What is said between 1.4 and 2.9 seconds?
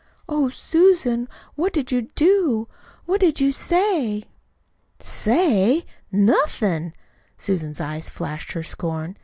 what did you do?